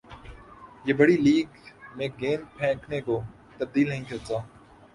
یہ 0.85 0.93
بڑِی 0.93 1.17
لیگ 1.17 1.47
میں 1.95 2.07
گیند 2.21 2.43
پھینکنے 2.57 2.99
کو 3.01 3.15
تبدیل 3.57 3.87
نہیں 3.89 4.05
کرتا 4.09 4.37